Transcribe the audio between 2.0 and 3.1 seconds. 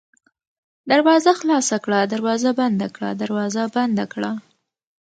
دروازه بنده کړه،